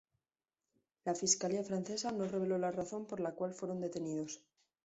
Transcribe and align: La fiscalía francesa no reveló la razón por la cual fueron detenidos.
La 1.05 1.13
fiscalía 1.13 1.63
francesa 1.63 2.11
no 2.11 2.25
reveló 2.27 2.57
la 2.57 2.71
razón 2.71 3.05
por 3.05 3.19
la 3.19 3.35
cual 3.35 3.53
fueron 3.53 3.81
detenidos. 3.81 4.43